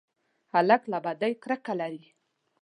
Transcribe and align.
هلک 0.53 0.81
له 0.91 0.97
بدۍ 1.05 1.33
کرکه 1.43 1.73
لري. 1.81 2.05